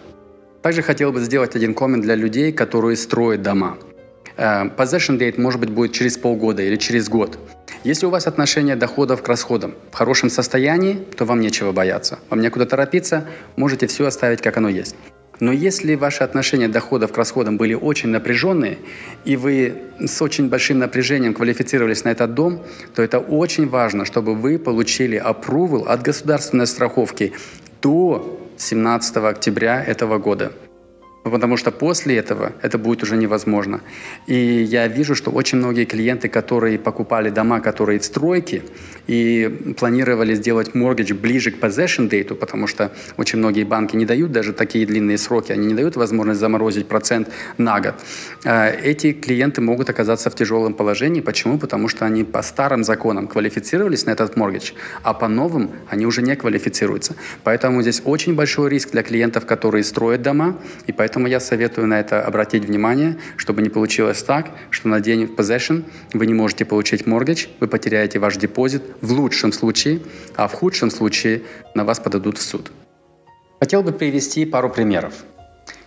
Также 0.61 0.81
хотел 0.81 1.11
бы 1.11 1.19
сделать 1.19 1.55
один 1.55 1.73
коммент 1.73 2.03
для 2.03 2.15
людей, 2.15 2.51
которые 2.51 2.97
строят 2.97 3.43
дома. 3.43 3.77
Э, 4.37 4.65
possession 4.65 5.19
date, 5.19 5.39
может 5.39 5.59
быть, 5.59 5.69
будет 5.69 5.93
через 5.93 6.17
полгода 6.17 6.63
или 6.63 6.75
через 6.75 7.07
год. 7.07 7.37
Если 7.83 8.07
у 8.07 8.09
вас 8.09 8.27
отношение 8.27 8.75
доходов 8.75 9.21
к 9.21 9.27
расходам 9.27 9.75
в 9.91 9.95
хорошем 9.95 10.29
состоянии, 10.29 10.97
то 11.17 11.25
вам 11.25 11.39
нечего 11.39 11.71
бояться. 11.71 12.17
Вам 12.29 12.41
некуда 12.41 12.65
торопиться, 12.65 13.25
можете 13.57 13.85
все 13.85 14.07
оставить, 14.07 14.41
как 14.41 14.57
оно 14.57 14.69
есть. 14.69 14.95
Но 15.39 15.51
если 15.51 15.95
ваши 15.95 16.23
отношения 16.23 16.67
доходов 16.67 17.11
к 17.11 17.17
расходам 17.17 17.57
были 17.57 17.73
очень 17.73 18.09
напряженные, 18.09 18.77
и 19.25 19.35
вы 19.35 19.73
с 19.99 20.21
очень 20.21 20.49
большим 20.49 20.79
напряжением 20.79 21.33
квалифицировались 21.33 22.03
на 22.03 22.09
этот 22.09 22.33
дом, 22.33 22.63
то 22.93 23.01
это 23.01 23.19
очень 23.19 23.67
важно, 23.67 24.05
чтобы 24.05 24.35
вы 24.35 24.57
получили 24.57 25.21
approval 25.21 25.87
от 25.87 26.01
государственной 26.01 26.67
страховки 26.67 27.33
до 27.81 28.39
17 28.57 29.17
октября 29.17 29.83
этого 29.83 30.17
года 30.17 30.51
потому 31.31 31.57
что 31.57 31.71
после 31.71 32.17
этого 32.17 32.53
это 32.61 32.77
будет 32.77 33.03
уже 33.03 33.17
невозможно. 33.17 33.81
И 34.27 34.35
я 34.35 34.87
вижу, 34.87 35.15
что 35.15 35.31
очень 35.31 35.57
многие 35.57 35.85
клиенты, 35.85 36.29
которые 36.29 36.77
покупали 36.77 37.29
дома, 37.29 37.59
которые 37.59 37.99
в 37.99 38.05
стройке, 38.05 38.61
и 39.07 39.75
планировали 39.77 40.35
сделать 40.35 40.69
mortgage 40.75 41.13
ближе 41.13 41.51
к 41.51 41.55
possession 41.55 42.09
date, 42.09 42.35
потому 42.35 42.67
что 42.67 42.91
очень 43.17 43.39
многие 43.39 43.63
банки 43.63 43.95
не 43.95 44.05
дают 44.05 44.31
даже 44.31 44.53
такие 44.53 44.85
длинные 44.85 45.17
сроки, 45.17 45.51
они 45.51 45.67
не 45.67 45.73
дают 45.73 45.95
возможность 45.95 46.39
заморозить 46.39 46.87
процент 46.87 47.29
на 47.57 47.79
год. 47.79 47.95
А, 48.43 48.69
эти 48.69 49.13
клиенты 49.13 49.61
могут 49.61 49.89
оказаться 49.89 50.29
в 50.29 50.35
тяжелом 50.35 50.73
положении. 50.73 51.21
Почему? 51.21 51.57
Потому 51.57 51.87
что 51.87 52.05
они 52.05 52.23
по 52.23 52.41
старым 52.41 52.83
законам 52.83 53.27
квалифицировались 53.27 54.05
на 54.05 54.11
этот 54.11 54.37
mortgage, 54.37 54.73
а 55.03 55.13
по 55.13 55.27
новым 55.27 55.71
они 55.89 56.05
уже 56.05 56.21
не 56.21 56.35
квалифицируются. 56.35 57.15
Поэтому 57.43 57.81
здесь 57.81 58.01
очень 58.05 58.35
большой 58.35 58.69
риск 58.69 58.91
для 58.91 59.03
клиентов, 59.03 59.45
которые 59.45 59.83
строят 59.83 60.21
дома, 60.21 60.57
и 60.87 60.91
поэтому 60.91 61.14
Поэтому 61.15 61.31
я 61.31 61.39
советую 61.39 61.87
на 61.87 62.01
это 62.01 62.21
обратить 62.21 62.65
внимание, 62.65 63.15
чтобы 63.37 63.61
не 63.61 63.69
получилось 63.69 64.21
так, 64.21 64.51
что 64.69 64.89
на 64.89 64.99
день 64.99 65.23
possession 65.23 65.85
вы 66.13 66.25
не 66.25 66.33
можете 66.33 66.65
получить 66.65 67.03
mortgage, 67.03 67.47
вы 67.61 67.67
потеряете 67.69 68.19
ваш 68.19 68.35
депозит 68.35 68.83
в 68.99 69.13
лучшем 69.13 69.53
случае, 69.53 70.01
а 70.35 70.49
в 70.49 70.51
худшем 70.51 70.91
случае 70.91 71.43
на 71.73 71.85
вас 71.85 72.01
подадут 72.01 72.37
в 72.37 72.41
суд. 72.41 72.69
Хотел 73.61 73.81
бы 73.81 73.93
привести 73.93 74.45
пару 74.45 74.69
примеров. 74.69 75.23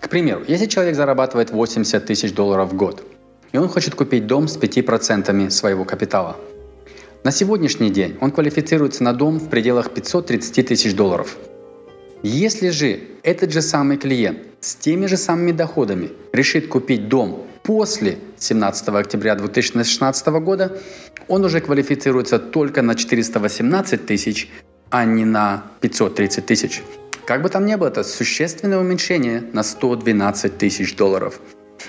К 0.01 0.09
примеру, 0.09 0.45
если 0.49 0.65
человек 0.65 0.95
зарабатывает 0.95 1.51
80 1.51 2.07
тысяч 2.07 2.33
долларов 2.33 2.73
в 2.73 2.75
год, 2.75 3.03
и 3.53 3.59
он 3.59 3.69
хочет 3.69 3.95
купить 3.95 4.27
дом 4.27 4.49
с 4.49 4.57
5% 4.57 5.51
своего 5.51 5.85
капитала. 5.85 6.39
На 7.23 7.33
сегодняшний 7.33 7.91
день 7.91 8.17
он 8.23 8.31
квалифицируется 8.31 9.05
на 9.05 9.13
дом 9.13 9.37
в 9.37 9.51
пределах 9.51 9.91
530 9.91 10.69
тысяч 10.69 10.95
долларов– 10.95 11.37
если 12.23 12.71
же 12.71 13.01
этот 13.23 13.53
же 13.53 13.63
самый 13.63 13.97
клиент 13.97 14.39
с 14.61 14.75
теми 14.75 15.07
же 15.07 15.17
самыми 15.17 15.53
доходами 15.53 16.11
решит 16.33 16.69
купить 16.69 17.09
дом 17.09 17.47
после 17.63 18.19
17 18.39 18.89
октября 18.89 19.35
2016 19.35 20.27
года, 20.27 20.79
он 21.29 21.45
уже 21.45 21.61
квалифицируется 21.61 22.39
только 22.39 22.83
на 22.83 22.95
418 22.95 24.07
тысяч, 24.07 24.51
а 24.91 25.05
не 25.05 25.25
на 25.25 25.65
530 25.81 26.47
тысяч. 26.47 26.83
Как 27.27 27.43
бы 27.43 27.51
там 27.51 27.67
ни 27.67 27.75
было, 27.75 27.89
это 27.89 28.03
существенное 28.05 28.79
уменьшение 28.79 29.45
на 29.53 29.63
112 29.63 30.57
тысяч 30.57 30.97
долларов. 30.97 31.41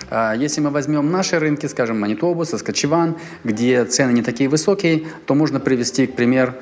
А 0.10 0.34
если 0.34 0.62
мы 0.62 0.70
возьмем 0.70 1.10
наши 1.12 1.40
рынки, 1.40 1.66
скажем, 1.66 2.00
Манитобу, 2.00 2.46
Саскачеван, 2.46 3.18
где 3.44 3.86
цены 3.86 4.12
не 4.12 4.22
такие 4.22 4.50
высокие, 4.50 5.08
то 5.26 5.36
можно 5.36 5.60
привести, 5.60 6.08
к 6.08 6.16
примеру, 6.16 6.56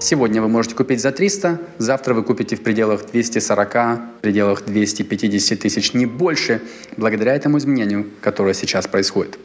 Сегодня 0.00 0.40
вы 0.40 0.48
можете 0.48 0.76
купить 0.76 1.00
за 1.00 1.10
300, 1.10 1.60
завтра 1.78 2.14
вы 2.14 2.22
купите 2.22 2.54
в 2.54 2.62
пределах 2.62 3.04
240, 3.06 3.74
в 3.74 4.20
пределах 4.20 4.64
250 4.64 5.58
тысяч, 5.58 5.92
не 5.92 6.06
больше, 6.06 6.62
благодаря 6.96 7.34
этому 7.34 7.58
изменению, 7.58 8.08
которое 8.20 8.54
сейчас 8.54 8.86
происходит. 8.86 9.40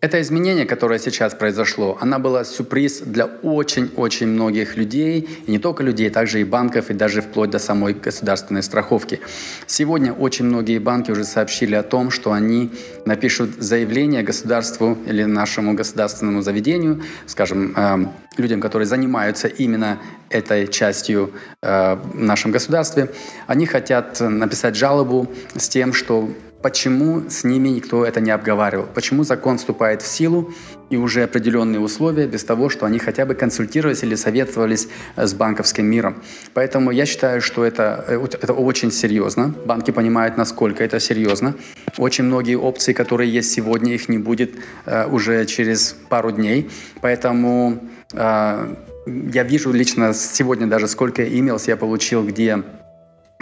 Это 0.00 0.20
изменение, 0.20 0.64
которое 0.64 1.00
сейчас 1.00 1.34
произошло, 1.34 1.98
оно 2.00 2.20
было 2.20 2.44
сюрприз 2.44 3.00
для 3.00 3.26
очень-очень 3.26 4.28
многих 4.28 4.76
людей, 4.76 5.28
и 5.44 5.50
не 5.50 5.58
только 5.58 5.82
людей, 5.82 6.08
также 6.08 6.40
и 6.40 6.44
банков, 6.44 6.90
и 6.90 6.94
даже 6.94 7.20
вплоть 7.20 7.50
до 7.50 7.58
самой 7.58 7.94
государственной 7.94 8.62
страховки. 8.62 9.18
Сегодня 9.66 10.12
очень 10.12 10.44
многие 10.44 10.78
банки 10.78 11.10
уже 11.10 11.24
сообщили 11.24 11.74
о 11.74 11.82
том, 11.82 12.12
что 12.12 12.30
они 12.30 12.70
напишут 13.06 13.56
заявление 13.58 14.22
государству 14.22 14.96
или 15.04 15.24
нашему 15.24 15.74
государственному 15.74 16.42
заведению, 16.42 17.02
скажем, 17.26 17.74
э, 17.76 18.06
людям, 18.36 18.60
которые 18.60 18.86
занимаются 18.86 19.48
именно 19.48 19.98
этой 20.30 20.68
частью 20.68 21.32
э, 21.60 21.96
в 21.96 22.14
нашем 22.14 22.52
государстве, 22.52 23.10
они 23.48 23.66
хотят 23.66 24.20
написать 24.20 24.76
жалобу 24.76 25.26
с 25.56 25.68
тем, 25.68 25.92
что 25.92 26.28
почему 26.62 27.28
с 27.28 27.44
ними 27.44 27.68
никто 27.68 28.04
это 28.04 28.20
не 28.20 28.30
обговаривал, 28.30 28.86
почему 28.94 29.24
закон 29.24 29.58
вступает 29.58 30.02
в 30.02 30.06
силу 30.06 30.52
и 30.90 30.96
уже 30.96 31.22
определенные 31.22 31.80
условия 31.80 32.26
без 32.26 32.44
того, 32.44 32.68
что 32.68 32.86
они 32.86 32.98
хотя 32.98 33.26
бы 33.26 33.34
консультировались 33.34 34.02
или 34.02 34.14
советовались 34.14 34.88
э, 35.16 35.26
с 35.26 35.34
банковским 35.34 35.86
миром. 35.86 36.22
Поэтому 36.54 36.90
я 36.90 37.06
считаю, 37.06 37.40
что 37.40 37.64
это, 37.64 38.04
э, 38.08 38.26
это 38.40 38.52
очень 38.52 38.90
серьезно. 38.90 39.54
Банки 39.66 39.90
понимают, 39.90 40.36
насколько 40.36 40.82
это 40.82 40.98
серьезно. 41.00 41.54
Очень 41.96 42.24
многие 42.24 42.56
опции, 42.56 42.92
которые 42.92 43.30
есть 43.30 43.52
сегодня, 43.52 43.94
их 43.94 44.08
не 44.08 44.18
будет 44.18 44.56
э, 44.86 45.06
уже 45.06 45.44
через 45.46 45.94
пару 46.08 46.32
дней. 46.32 46.70
Поэтому 47.00 47.80
я 48.14 49.42
вижу 49.42 49.70
лично 49.70 50.14
сегодня 50.14 50.66
даже 50.66 50.88
сколько 50.88 51.22
emails 51.22 51.64
я 51.66 51.76
получил, 51.76 52.26
где 52.26 52.62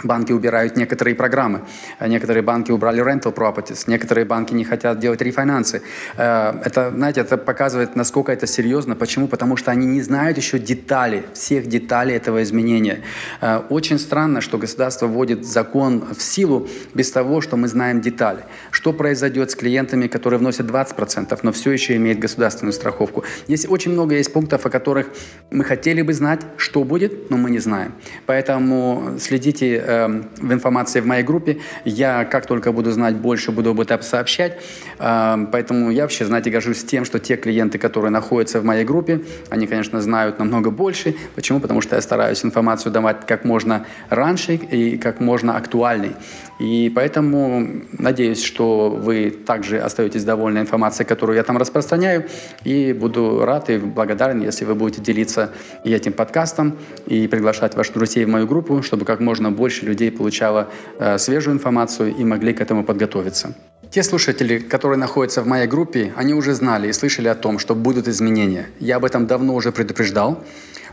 Банки 0.03 0.31
убирают 0.31 0.77
некоторые 0.77 1.15
программы, 1.15 1.61
некоторые 1.99 2.43
банки 2.43 2.69
убрали 2.71 3.03
rental 3.03 3.33
properties, 3.33 3.85
некоторые 3.87 4.25
банки 4.25 4.53
не 4.53 4.63
хотят 4.63 4.99
делать 4.99 5.21
рефинансы. 5.23 5.81
Э, 6.17 6.53
это, 6.63 6.91
знаете, 6.91 7.21
это 7.21 7.35
показывает, 7.35 7.95
насколько 7.95 8.31
это 8.31 8.45
серьезно. 8.45 8.95
Почему? 8.95 9.27
Потому 9.27 9.57
что 9.57 9.71
они 9.71 9.87
не 9.87 10.03
знают 10.03 10.37
еще 10.37 10.59
детали, 10.59 11.25
всех 11.33 11.65
деталей 11.65 12.13
этого 12.15 12.43
изменения. 12.43 13.01
Э, 13.41 13.63
очень 13.69 13.97
странно, 13.97 14.39
что 14.39 14.59
государство 14.59 15.07
вводит 15.07 15.43
закон 15.43 16.05
в 16.15 16.21
силу 16.21 16.67
без 16.93 17.11
того, 17.11 17.41
что 17.41 17.57
мы 17.57 17.67
знаем 17.67 17.99
детали. 17.99 18.43
Что 18.69 18.93
произойдет 18.93 19.49
с 19.49 19.55
клиентами, 19.55 20.05
которые 20.05 20.39
вносят 20.39 20.67
20%, 20.67 21.39
но 21.41 21.51
все 21.51 21.71
еще 21.71 21.95
имеют 21.95 22.19
государственную 22.19 22.73
страховку. 22.73 23.23
Здесь 23.47 23.65
очень 23.67 23.93
много 23.93 24.13
есть 24.13 24.31
пунктов, 24.31 24.63
о 24.63 24.69
которых 24.69 25.07
мы 25.49 25.63
хотели 25.63 26.03
бы 26.03 26.13
знать, 26.13 26.41
что 26.57 26.83
будет, 26.83 27.31
но 27.31 27.37
мы 27.37 27.49
не 27.49 27.57
знаем. 27.57 27.95
Поэтому 28.27 29.15
следите 29.19 29.86
э, 29.87 30.07
в 30.37 30.53
информации 30.53 30.99
в 30.99 31.05
моей 31.07 31.23
группе. 31.23 31.57
Я, 31.85 32.25
как 32.25 32.45
только 32.45 32.71
буду 32.71 32.91
знать 32.91 33.15
больше, 33.15 33.51
буду 33.51 33.71
об 33.71 33.79
этом 33.79 34.01
сообщать. 34.01 34.61
Э, 34.99 35.37
поэтому 35.51 35.91
я 35.91 36.03
вообще, 36.03 36.25
знаете, 36.25 36.51
горжусь 36.51 36.83
тем, 36.83 37.05
что 37.05 37.19
те 37.19 37.37
клиенты, 37.37 37.79
которые 37.79 38.11
находятся 38.11 38.59
в 38.59 38.65
моей 38.65 38.85
группе, 38.85 39.21
они, 39.49 39.67
конечно, 39.67 40.01
знают 40.01 40.39
намного 40.39 40.69
больше. 40.69 41.15
Почему? 41.35 41.59
Потому 41.59 41.81
что 41.81 41.95
я 41.95 42.01
стараюсь 42.01 42.43
информацию 42.45 42.91
давать 42.91 43.25
как 43.25 43.45
можно 43.45 43.85
раньше 44.09 44.55
и 44.55 44.97
как 44.97 45.19
можно 45.19 45.57
актуальней. 45.57 46.11
И 46.59 46.91
поэтому 46.93 47.83
надеюсь, 47.91 48.43
что 48.43 48.89
вы 48.89 49.29
также 49.29 49.79
остаетесь 49.79 50.23
довольны 50.23 50.59
информацией, 50.59 51.07
которую 51.07 51.37
я 51.37 51.43
там 51.43 51.57
распространяю. 51.57 52.25
И 52.63 52.93
буду 52.93 53.45
рад 53.45 53.69
и 53.69 53.77
благодарен, 53.77 54.41
если 54.41 54.65
вы 54.65 54.75
будете 54.75 55.01
делиться 55.01 55.51
и 55.83 55.93
этим 55.93 56.13
подкастом, 56.13 56.77
и 57.05 57.27
приглашать 57.27 57.75
ваших 57.75 57.93
друзей 57.93 58.25
в 58.25 58.29
мою 58.29 58.47
группу, 58.47 58.81
чтобы 58.81 59.05
как 59.05 59.19
можно 59.19 59.51
больше 59.51 59.76
людей 59.85 60.11
получало 60.11 60.69
э, 60.99 61.17
свежую 61.17 61.55
информацию 61.55 62.15
и 62.15 62.23
могли 62.23 62.53
к 62.53 62.61
этому 62.61 62.83
подготовиться. 62.83 63.55
Те 63.91 64.03
слушатели, 64.03 64.59
которые 64.59 64.97
находятся 64.97 65.41
в 65.41 65.47
моей 65.47 65.67
группе, 65.67 66.11
они 66.17 66.33
уже 66.33 66.53
знали 66.53 66.89
и 66.89 66.93
слышали 66.93 67.29
о 67.29 67.35
том, 67.35 67.57
что 67.59 67.75
будут 67.75 68.07
изменения. 68.07 68.67
Я 68.79 68.97
об 68.97 69.05
этом 69.05 69.27
давно 69.27 69.55
уже 69.55 69.71
предупреждал. 69.71 70.43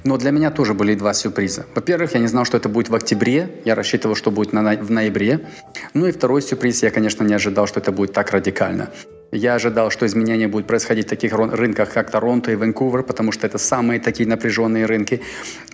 Но 0.05 0.19
для 0.19 0.33
меня 0.33 0.51
тоже 0.51 0.75
были 0.75 0.95
два 0.95 1.15
сюрприза. 1.15 1.65
Во-первых, 1.75 2.13
я 2.13 2.21
не 2.21 2.27
знал, 2.27 2.45
что 2.45 2.59
это 2.59 2.69
будет 2.69 2.91
в 2.91 2.95
октябре. 2.95 3.63
Я 3.65 3.75
рассчитывал, 3.75 4.15
что 4.15 4.31
будет 4.31 4.53
в 4.53 4.91
ноябре. 4.91 5.49
Ну 5.95 6.07
и 6.07 6.13
второй 6.13 6.43
сюрприз, 6.43 6.83
я, 6.83 6.91
конечно, 6.91 7.25
не 7.25 7.33
ожидал, 7.33 7.67
что 7.67 7.81
это 7.81 7.91
будет 7.91 8.13
так 8.13 8.31
радикально. 8.31 8.91
Я 9.35 9.55
ожидал, 9.55 9.91
что 9.91 10.07
изменения 10.07 10.47
будут 10.47 10.69
происходить 10.69 11.07
в 11.07 11.11
таких 11.11 11.33
рынках, 11.33 11.93
как 11.93 12.09
Торонто 12.09 12.53
и 12.53 12.55
Ванкувер, 12.55 13.03
потому 13.03 13.33
что 13.33 13.49
это 13.49 13.59
самые 13.59 13.99
такие 13.99 14.29
напряженные 14.29 14.87
рынки. 14.87 15.23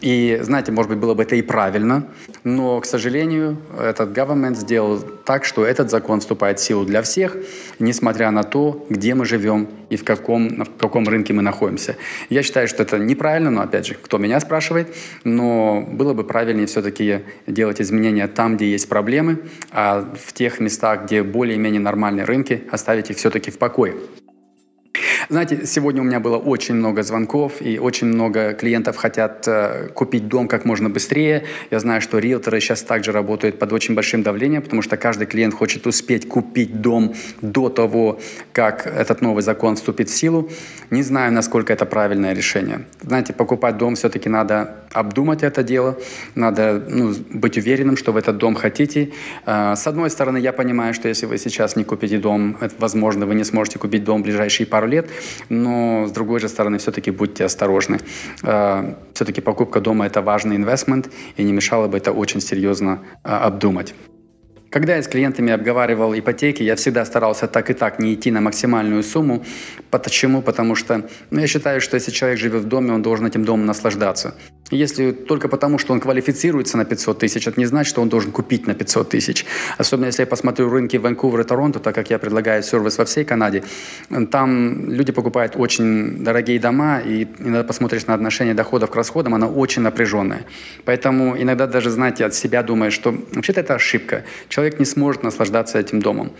И, 0.00 0.38
знаете, 0.43 0.73
может 0.73 0.90
быть, 0.90 0.99
было 0.99 1.12
бы 1.12 1.25
это 1.25 1.37
и 1.37 1.43
правильно, 1.43 2.07
но, 2.43 2.81
к 2.81 2.87
сожалению, 2.87 3.59
этот 3.79 4.17
government 4.17 4.55
сделал 4.55 4.99
так, 4.99 5.45
что 5.45 5.67
этот 5.67 5.90
закон 5.90 6.21
вступает 6.21 6.59
в 6.59 6.62
силу 6.62 6.87
для 6.87 7.02
всех, 7.02 7.37
несмотря 7.79 8.31
на 8.31 8.45
то, 8.45 8.87
где 8.88 9.14
мы 9.14 9.26
живем 9.26 9.69
и 9.90 9.97
в 9.97 10.05
каком, 10.05 10.64
в 10.64 10.79
каком 10.79 11.07
рынке 11.07 11.35
мы 11.35 11.43
находимся. 11.43 11.97
Я 12.31 12.43
считаю, 12.43 12.67
что 12.67 12.83
это 12.83 12.99
неправильно, 12.99 13.50
но, 13.50 13.61
опять 13.61 13.87
же, 13.87 13.95
кто 13.95 14.17
меня 14.17 14.40
спрашивает, 14.40 14.88
но 15.25 15.83
было 15.83 16.14
бы 16.14 16.25
правильнее 16.25 16.67
все-таки 16.67 17.21
делать 17.47 17.83
изменения 17.83 18.26
там, 18.26 18.57
где 18.57 18.71
есть 18.71 18.88
проблемы, 18.88 19.40
а 19.71 20.09
в 20.19 20.33
тех 20.33 20.61
местах, 20.61 21.05
где 21.05 21.23
более-менее 21.23 21.81
нормальные 21.81 22.25
рынки, 22.25 22.62
оставить 22.71 23.11
их 23.11 23.19
все-таки 23.19 23.50
в 23.50 23.59
покое. 23.59 23.97
Знаете, 25.31 25.65
сегодня 25.65 26.03
у 26.03 26.05
меня 26.05 26.19
было 26.19 26.39
очень 26.39 26.75
много 26.75 27.05
звонков, 27.05 27.63
и 27.63 27.79
очень 27.79 28.09
много 28.09 28.53
клиентов 28.53 28.97
хотят 28.97 29.47
э, 29.47 29.89
купить 29.95 30.27
дом 30.27 30.49
как 30.49 30.65
можно 30.65 30.91
быстрее. 30.91 31.45
Я 31.71 31.79
знаю, 31.79 32.01
что 32.01 32.19
риэлторы 32.19 32.59
сейчас 32.59 32.83
также 32.83 33.13
работают 33.13 33.61
под 33.61 33.73
очень 33.73 33.95
большим 33.95 34.25
давлением, 34.25 34.63
потому 34.63 34.83
что 34.83 34.97
каждый 34.97 35.29
клиент 35.29 35.55
хочет 35.55 35.87
успеть 35.87 36.27
купить 36.27 36.81
дом 36.81 37.15
до 37.43 37.69
того, 37.69 38.19
как 38.53 38.89
этот 38.89 39.21
новый 39.21 39.45
закон 39.45 39.77
вступит 39.77 40.09
в 40.09 40.17
силу. 40.17 40.51
Не 40.91 41.05
знаю, 41.05 41.33
насколько 41.33 41.73
это 41.73 41.87
правильное 41.87 42.35
решение. 42.35 42.87
Знаете, 43.01 43.33
покупать 43.33 43.77
дом 43.79 43.95
все-таки 43.95 44.29
надо 44.29 44.81
обдумать 44.93 45.45
это 45.45 45.63
дело, 45.63 45.97
надо 46.35 46.85
ну, 46.89 47.15
быть 47.31 47.57
уверенным, 47.57 47.97
что 47.97 48.11
вы 48.11 48.19
этот 48.19 48.39
дом 48.39 48.57
хотите. 48.57 49.13
Э, 49.47 49.75
с 49.77 49.87
одной 49.87 50.11
стороны, 50.11 50.39
я 50.39 50.53
понимаю, 50.53 50.93
что 50.93 51.07
если 51.07 51.27
вы 51.27 51.39
сейчас 51.39 51.77
не 51.77 51.85
купите 51.85 52.19
дом, 52.19 52.57
это, 52.61 52.75
возможно, 52.81 53.27
вы 53.27 53.37
не 53.37 53.45
сможете 53.45 53.79
купить 53.79 54.03
дом 54.03 54.23
в 54.23 54.25
ближайшие 54.25 54.67
пару 54.67 54.89
лет, 54.89 55.07
но 55.49 56.07
с 56.07 56.12
другой 56.12 56.41
же 56.41 56.49
стороны, 56.49 56.79
все-таки 56.79 57.11
будьте 57.11 57.45
осторожны. 57.45 57.99
Э, 58.43 58.95
все-таки 59.15 59.41
покупка 59.41 59.81
дома– 59.81 60.07
это 60.07 60.23
важный 60.23 60.57
инвестмент, 60.57 61.11
и 61.37 61.43
не 61.43 61.53
мешало 61.53 61.89
бы 61.89 61.97
это 61.97 62.12
очень 62.12 62.41
серьезно 62.41 63.00
э, 63.25 63.29
обдумать. 63.29 63.95
Когда 64.71 64.95
я 64.95 65.03
с 65.03 65.09
клиентами 65.09 65.53
обговаривал 65.53 66.15
ипотеки, 66.15 66.62
я 66.62 66.77
всегда 66.77 67.05
старался 67.05 67.49
так 67.49 67.71
и 67.71 67.75
так 67.75 67.99
не 67.99 68.15
идти 68.15 68.31
на 68.31 68.41
максимальную 68.41 69.03
сумму. 69.03 69.45
Почему? 69.91 70.43
Потому 70.43 70.77
что 70.77 71.09
ну, 71.31 71.41
я 71.41 71.49
считаю, 71.49 71.81
что 71.81 71.97
если 71.97 72.12
человек 72.12 72.39
живет 72.39 72.62
в 72.62 72.69
доме, 72.69 72.93
он 72.93 73.03
должен 73.03 73.27
этим 73.27 73.45
домом 73.45 73.67
наслаждаться. 73.67 74.37
Если 74.71 75.11
только 75.12 75.49
потому, 75.49 75.79
что 75.79 75.93
он 75.93 76.00
квалифицируется 76.00 76.77
на 76.77 76.85
500 76.85 77.19
тысяч, 77.19 77.47
это 77.47 77.59
не 77.59 77.67
значит, 77.67 77.91
что 77.91 78.03
он 78.03 78.09
должен 78.09 78.31
купить 78.31 78.67
на 78.67 78.75
500 78.75 79.09
тысяч. 79.09 79.45
Особенно 79.79 80.07
если 80.07 80.23
я 80.23 80.27
посмотрю 80.27 80.71
рынки 80.71 80.97
Ванкувера 80.97 81.43
и 81.43 81.47
Торонто, 81.47 81.81
так 81.81 81.95
как 81.95 82.11
я 82.11 82.19
предлагаю 82.19 82.62
сервис 82.62 82.99
во 82.99 83.05
всей 83.05 83.25
Канаде, 83.25 83.65
там 84.31 84.91
люди 84.91 85.12
покупают 85.12 85.55
очень 85.57 86.23
дорогие 86.23 86.61
дома, 86.61 87.00
и 87.00 87.27
иногда 87.39 87.65
посмотришь 87.65 88.07
на 88.07 88.15
отношение 88.15 88.55
доходов 88.55 88.91
к 88.91 88.97
расходам, 88.97 89.35
оно 89.35 89.49
очень 89.49 89.83
напряженное. 89.83 90.47
Поэтому 90.85 91.37
иногда 91.37 91.67
даже, 91.67 91.91
знаете, 91.91 92.25
от 92.25 92.35
себя 92.35 92.62
думаешь, 92.62 92.93
что 92.93 93.15
вообще-то 93.35 93.61
это 93.61 93.75
ошибка. 93.75 94.25
Человек 94.49 94.79
не 94.79 94.85
сможет 94.85 95.23
наслаждаться 95.23 95.79
этим 95.79 96.00
домом. 96.00 96.33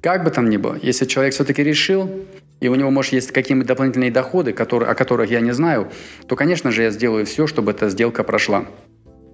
Как 0.00 0.24
бы 0.24 0.30
там 0.30 0.48
ни 0.48 0.56
было, 0.56 0.78
если 0.80 1.04
человек 1.04 1.34
все-таки 1.34 1.62
решил, 1.62 2.08
и 2.60 2.68
у 2.68 2.74
него, 2.74 2.90
может, 2.90 3.12
есть 3.12 3.32
какие-нибудь 3.32 3.66
дополнительные 3.66 4.10
доходы, 4.10 4.52
которые, 4.52 4.90
о 4.90 4.94
которых 4.94 5.30
я 5.30 5.40
не 5.40 5.52
знаю, 5.52 5.90
то, 6.26 6.36
конечно 6.36 6.70
же, 6.70 6.82
я 6.82 6.90
сделаю 6.90 7.26
все, 7.26 7.46
чтобы 7.46 7.72
эта 7.72 7.88
сделка 7.88 8.24
прошла. 8.24 8.66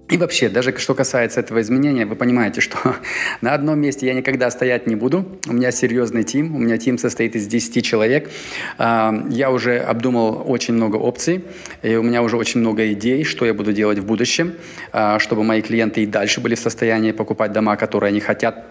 И 0.09 0.17
вообще, 0.17 0.49
даже 0.49 0.77
что 0.77 0.93
касается 0.93 1.39
этого 1.39 1.61
изменения, 1.61 2.05
вы 2.05 2.15
понимаете, 2.15 2.59
что 2.61 2.77
на 3.41 3.53
одном 3.53 3.79
месте 3.79 4.05
я 4.05 4.13
никогда 4.13 4.51
стоять 4.51 4.85
не 4.85 4.95
буду. 4.95 5.39
У 5.47 5.53
меня 5.53 5.71
серьезный 5.71 6.23
тим, 6.23 6.55
у 6.55 6.59
меня 6.59 6.77
тим 6.77 6.97
состоит 6.97 7.35
из 7.35 7.47
10 7.47 7.83
человек. 7.85 8.29
А, 8.77 9.13
я 9.29 9.49
уже 9.49 9.79
обдумал 9.79 10.43
очень 10.45 10.73
много 10.73 10.97
опций, 10.97 11.45
и 11.81 11.95
у 11.95 12.03
меня 12.03 12.21
уже 12.21 12.35
очень 12.35 12.59
много 12.59 12.91
идей, 12.91 13.23
что 13.23 13.45
я 13.45 13.53
буду 13.53 13.71
делать 13.71 13.99
в 13.99 14.05
будущем, 14.05 14.55
а, 14.91 15.19
чтобы 15.19 15.43
мои 15.43 15.61
клиенты 15.61 16.03
и 16.03 16.05
дальше 16.05 16.41
были 16.41 16.55
в 16.55 16.59
состоянии 16.59 17.13
покупать 17.13 17.53
дома, 17.53 17.77
которые 17.77 18.09
они 18.09 18.19
хотят. 18.19 18.65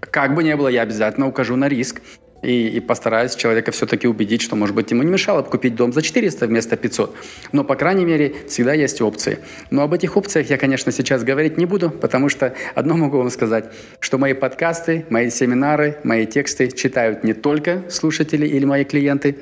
Как 0.00 0.34
бы 0.34 0.42
ни 0.42 0.52
было, 0.54 0.68
я 0.68 0.82
обязательно 0.82 1.28
укажу 1.28 1.56
на 1.56 1.68
риск, 1.68 2.02
и, 2.42 2.68
и 2.68 2.80
постараюсь 2.80 3.34
человека 3.34 3.72
все-таки 3.72 4.06
убедить, 4.06 4.42
что, 4.42 4.56
может 4.56 4.74
быть, 4.74 4.90
ему 4.90 5.02
не 5.02 5.10
мешало 5.10 5.42
бы 5.42 5.48
купить 5.48 5.74
дом 5.74 5.92
за 5.92 6.02
400 6.02 6.46
вместо 6.46 6.76
500. 6.76 7.14
Но, 7.52 7.64
по 7.64 7.76
крайней 7.76 8.04
мере, 8.04 8.34
всегда 8.48 8.74
есть 8.74 9.00
опции. 9.00 9.38
Но 9.70 9.82
об 9.82 9.92
этих 9.92 10.16
опциях 10.16 10.50
я, 10.50 10.58
конечно, 10.58 10.92
сейчас 10.92 11.24
говорить 11.24 11.58
не 11.58 11.66
буду, 11.66 11.90
потому 11.90 12.28
что 12.28 12.54
одно 12.74 12.96
могу 12.96 13.18
вам 13.18 13.30
сказать, 13.30 13.72
что 14.00 14.18
мои 14.18 14.34
подкасты, 14.34 15.06
мои 15.10 15.30
семинары, 15.30 15.98
мои 16.04 16.26
тексты 16.26 16.70
читают 16.70 17.24
не 17.24 17.32
только 17.32 17.84
слушатели 17.88 18.46
или 18.46 18.64
мои 18.64 18.84
клиенты, 18.84 19.38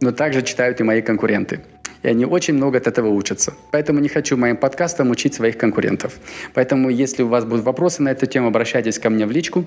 но 0.00 0.12
также 0.12 0.42
читают 0.42 0.80
и 0.80 0.84
мои 0.84 1.02
конкуренты. 1.02 1.60
И 2.02 2.08
они 2.08 2.26
очень 2.26 2.54
много 2.54 2.76
от 2.76 2.86
этого 2.86 3.08
учатся. 3.08 3.54
Поэтому 3.70 3.98
не 3.98 4.08
хочу 4.08 4.36
моим 4.36 4.58
подкастам 4.58 5.10
учить 5.10 5.34
своих 5.34 5.56
конкурентов. 5.56 6.18
Поэтому, 6.52 6.90
если 6.90 7.22
у 7.22 7.28
вас 7.28 7.46
будут 7.46 7.64
вопросы 7.64 8.02
на 8.02 8.10
эту 8.10 8.26
тему, 8.26 8.48
обращайтесь 8.48 8.98
ко 8.98 9.08
мне 9.08 9.24
в 9.24 9.30
личку. 9.30 9.64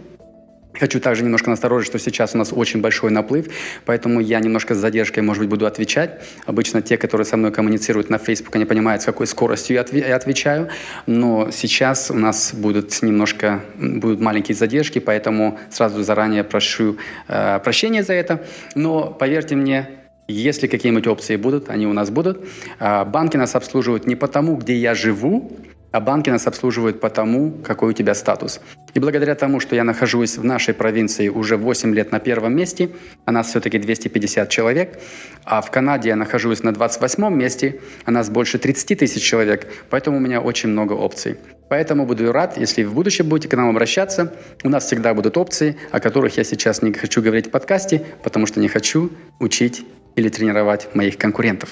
Хочу 0.80 1.00
также 1.00 1.24
немножко 1.24 1.50
насторожить, 1.50 1.88
что 1.88 2.00
сейчас 2.00 2.36
у 2.36 2.38
нас 2.38 2.54
очень 2.54 2.82
большой 2.82 3.12
наплыв, 3.12 3.48
поэтому 3.86 4.20
я 4.20 4.40
немножко 4.40 4.76
с 4.76 4.78
задержкой, 4.78 5.24
может 5.24 5.42
быть, 5.42 5.50
буду 5.50 5.66
отвечать. 5.66 6.22
Обычно 6.46 6.82
те, 6.82 6.98
которые 6.98 7.26
со 7.26 7.38
мной 7.38 7.52
коммуницируют 7.52 8.10
на 8.10 8.18
Facebook, 8.18 8.56
они 8.56 8.66
понимают, 8.66 9.02
с 9.02 9.06
какой 9.06 9.28
скоростью 9.28 9.76
я 9.92 10.16
отвечаю, 10.16 10.70
но 11.06 11.50
сейчас 11.52 12.12
у 12.12 12.16
нас 12.16 12.54
будут 12.54 13.02
немножко 13.02 13.62
будут 13.78 14.20
маленькие 14.20 14.56
задержки, 14.56 15.00
поэтому 15.00 15.60
сразу 15.70 16.04
заранее 16.04 16.44
прошу 16.44 16.98
э, 17.28 17.60
прощения 17.64 18.04
за 18.04 18.14
это. 18.14 18.44
Но 18.76 19.12
поверьте 19.12 19.56
мне, 19.56 19.90
если 20.28 20.68
какие-нибудь 20.68 21.08
опции 21.08 21.36
будут, 21.36 21.70
они 21.70 21.88
у 21.88 21.94
нас 21.94 22.10
будут. 22.10 22.46
Э, 22.80 23.06
банки 23.06 23.38
нас 23.38 23.56
обслуживают 23.56 24.06
не 24.08 24.16
потому, 24.16 24.56
где 24.56 24.76
я 24.76 24.94
живу, 24.94 25.58
а 25.92 26.00
банки 26.00 26.30
нас 26.30 26.48
обслуживают 26.48 27.00
по 27.00 27.10
тому, 27.10 27.52
какой 27.64 27.90
у 27.90 27.94
тебя 27.94 28.14
статус. 28.14 28.60
И 28.94 29.00
благодаря 29.00 29.36
тому, 29.36 29.60
что 29.60 29.76
я 29.76 29.84
нахожусь 29.84 30.38
в 30.38 30.44
нашей 30.44 30.74
провинции 30.74 31.30
уже 31.30 31.58
8 31.58 31.94
лет 31.94 32.12
на 32.12 32.20
первом 32.20 32.56
месте, 32.56 32.90
а 33.26 33.32
нас 33.32 33.48
все-таки 33.48 33.80
250 33.80 34.50
человек, 34.50 35.00
а 35.44 35.62
в 35.62 35.72
Канаде 35.72 36.10
я 36.10 36.16
нахожусь 36.16 36.64
на 36.64 36.74
28 36.74 37.34
месте, 37.34 37.80
а 38.06 38.12
нас 38.12 38.30
больше 38.30 38.58
30 38.58 39.00
тысяч 39.00 39.24
человек, 39.24 39.68
поэтому 39.90 40.18
у 40.18 40.20
меня 40.20 40.42
очень 40.42 40.70
много 40.70 40.94
опций. 40.94 41.38
Поэтому 41.70 42.06
буду 42.06 42.32
рад, 42.32 42.58
если 42.58 42.84
в 42.84 42.94
будущем 42.94 43.28
будете 43.28 43.50
к 43.50 43.58
нам 43.58 43.70
обращаться. 43.70 44.34
У 44.64 44.70
нас 44.70 44.86
всегда 44.86 45.14
будут 45.14 45.38
опции, 45.38 45.76
о 45.92 46.00
которых 46.00 46.38
я 46.38 46.44
сейчас 46.44 46.82
не 46.82 46.94
хочу 46.94 47.22
говорить 47.22 47.48
в 47.48 47.52
подкасте, 47.52 48.06
потому 48.24 48.46
что 48.46 48.60
не 48.60 48.70
хочу 48.70 49.12
учить 49.40 49.86
или 50.16 50.30
тренировать 50.30 50.96
моих 50.96 51.18
конкурентов. 51.18 51.70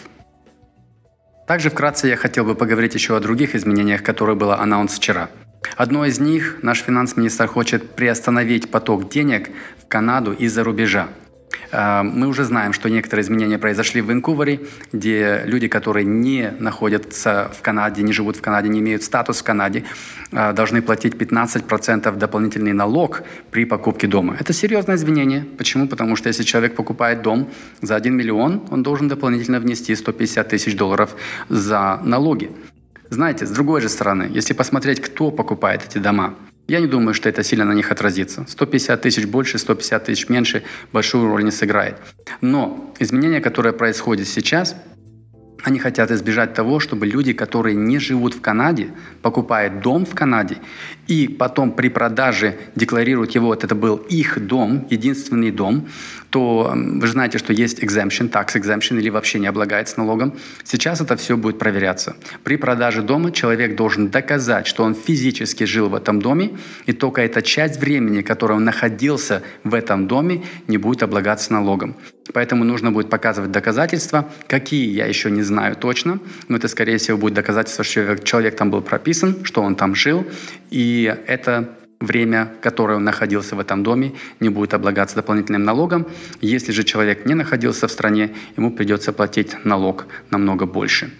Также 1.48 1.70
вкратце 1.70 2.08
я 2.08 2.16
хотел 2.16 2.44
бы 2.44 2.56
поговорить 2.56 2.96
еще 2.96 3.16
о 3.16 3.20
других 3.20 3.56
изменениях, 3.56 4.02
которые 4.04 4.36
было 4.36 4.60
анонс 4.60 4.96
вчера. 4.96 5.30
Одно 5.76 6.06
из 6.06 6.20
них, 6.20 6.60
наш 6.62 6.82
финанс-министр 6.82 7.48
хочет 7.48 7.96
приостановить 7.96 8.72
поток 8.72 9.10
денег 9.10 9.50
в 9.82 9.88
Канаду 9.88 10.34
из-за 10.34 10.64
рубежа. 10.64 11.08
А, 11.72 12.04
мы 12.04 12.28
уже 12.28 12.44
знаем, 12.44 12.74
что 12.74 12.90
некоторые 12.90 13.24
изменения 13.24 13.58
произошли 13.58 14.02
в 14.02 14.08
Ванкувере, 14.08 14.60
где 14.92 15.42
люди, 15.46 15.68
которые 15.68 16.06
не 16.06 16.54
находятся 16.60 17.52
в 17.58 17.62
Канаде, 17.62 18.04
не 18.04 18.14
живут 18.14 18.38
в 18.38 18.42
Канаде, 18.42 18.70
не 18.70 18.80
имеют 18.80 19.04
статус 19.04 19.40
в 19.40 19.44
Канаде, 19.44 19.84
а, 20.32 20.54
должны 20.54 20.82
платить 20.82 21.16
15% 21.16 22.18
дополнительный 22.18 22.74
налог 22.74 23.24
при 23.52 23.66
покупке 23.66 24.08
дома. 24.08 24.36
Это 24.40 24.54
серьезное 24.54 24.96
изменение. 24.96 25.46
Почему? 25.58 25.88
Потому 25.88 26.16
что 26.16 26.30
если 26.30 26.44
человек 26.44 26.76
покупает 26.76 27.22
дом 27.22 27.50
за 27.82 27.96
1 27.96 28.16
миллион, 28.16 28.64
он 28.72 28.84
должен 28.84 29.08
дополнительно 29.08 29.60
внести 29.60 29.96
150 29.96 30.48
тысяч 30.50 30.76
долларов 30.76 31.16
за 31.50 32.00
налоги. 32.04 32.52
Знаете, 33.10 33.46
с 33.46 33.52
другой 33.52 33.82
же 33.82 33.90
стороны, 33.90 34.30
если 34.34 34.54
посмотреть, 34.54 35.00
кто 35.00 35.32
покупает 35.32 35.86
эти 35.88 36.00
дома, 36.00 36.34
я 36.68 36.80
не 36.80 36.88
думаю, 36.88 37.14
что 37.14 37.30
это 37.30 37.44
сильно 37.44 37.66
на 37.66 37.74
них 37.74 37.92
отразится. 37.92 38.46
150 38.48 39.02
тысяч 39.02 39.26
больше, 39.26 39.58
150 39.58 40.06
тысяч 40.06 40.30
меньше 40.30 40.64
большую 40.92 41.28
роль 41.28 41.44
не 41.44 41.52
сыграет. 41.52 41.98
Но 42.42 42.94
изменения, 43.00 43.42
которые 43.42 43.74
происходят 43.74 44.28
сейчас, 44.28 44.76
они 45.66 45.80
хотят 45.80 46.12
избежать 46.12 46.54
того, 46.54 46.80
чтобы 46.80 47.08
люди, 47.08 47.34
которые 47.34 47.76
не 47.76 47.98
живут 47.98 48.36
в 48.36 48.42
Канаде, 48.42 48.90
покупают 49.24 49.82
дом 49.82 50.06
в 50.06 50.14
Канаде 50.14 50.58
и 51.08 51.28
потом 51.28 51.72
при 51.72 51.90
продаже 51.90 52.56
декларируют 52.76 53.32
его, 53.32 53.48
вот 53.48 53.64
это 53.64 53.74
был 53.74 53.96
их 53.96 54.46
дом, 54.46 54.86
единственный 54.92 55.52
дом, 55.52 55.88
то 56.30 56.72
вы 56.76 57.08
же 57.08 57.14
знаете, 57.14 57.40
что 57.40 57.52
есть 57.52 57.80
exemption, 57.80 58.30
tax 58.30 58.56
exemption 58.56 59.00
или 59.00 59.10
вообще 59.10 59.40
не 59.40 59.48
облагается 59.48 59.98
налогом. 60.00 60.34
Сейчас 60.64 61.02
это 61.02 61.16
все 61.16 61.36
будет 61.36 61.58
проверяться. 61.58 62.16
При 62.44 62.58
продаже 62.58 63.02
дома 63.02 63.32
человек 63.32 63.76
должен 63.76 64.10
доказать, 64.10 64.68
что 64.68 64.84
он 64.84 64.94
физически 64.94 65.64
жил 65.64 65.90
в 65.90 65.96
этом 65.96 66.22
доме, 66.22 66.58
и 66.86 66.94
только 66.94 67.22
эта 67.22 67.42
часть 67.42 67.80
времени, 67.80 68.22
которая 68.22 68.58
он 68.58 68.66
находился 68.66 69.42
в 69.64 69.74
этом 69.74 70.08
доме, 70.08 70.44
не 70.68 70.78
будет 70.78 71.02
облагаться 71.02 71.54
налогом. 71.54 71.96
Поэтому 72.34 72.64
нужно 72.64 72.92
будет 72.92 73.10
показывать 73.10 73.52
доказательства. 73.52 74.30
Какие, 74.48 74.92
я 74.92 75.06
еще 75.06 75.30
не 75.32 75.44
знаю 75.44 75.55
точно, 75.80 76.20
но 76.48 76.58
это, 76.58 76.68
скорее 76.68 76.98
всего, 76.98 77.18
будет 77.18 77.34
доказательство, 77.34 77.84
что 77.84 78.18
человек 78.18 78.56
там 78.56 78.72
был 78.72 78.82
прописан, 78.82 79.44
что 79.44 79.62
он 79.62 79.76
там 79.76 79.96
жил, 79.96 80.26
и 80.70 81.14
это 81.28 81.78
время, 82.00 82.52
которое 82.62 82.98
он 82.98 83.04
находился 83.04 83.56
в 83.56 83.60
этом 83.60 83.84
доме, 83.84 84.14
не 84.40 84.50
будет 84.50 84.74
облагаться 84.74 85.16
дополнительным 85.16 85.64
налогом. 85.64 86.08
Если 86.42 86.72
же 86.72 86.84
человек 86.84 87.26
не 87.26 87.36
находился 87.36 87.88
в 87.88 87.92
стране, 87.92 88.32
ему 88.58 88.72
придется 88.72 89.14
платить 89.14 89.66
налог 89.66 90.06
намного 90.30 90.66
больше. 90.66 91.12